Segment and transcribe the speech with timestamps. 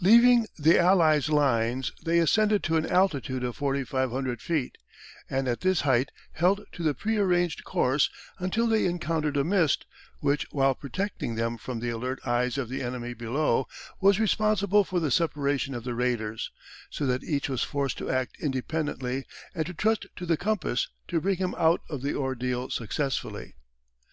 [0.00, 4.78] Leaving the Allies' lines they ascended to an altitude of 4,500 feet,
[5.28, 8.08] and at this height held to the pre arranged course
[8.38, 9.84] until they encountered a mist,
[10.20, 13.66] which while protecting them from the alert eyes of the enemy below,
[14.00, 16.52] was responsible for the separation of the raiders,
[16.88, 21.20] so that each was forced to act independently and to trust to the compass to
[21.20, 23.56] bring him out of the ordeal successfully.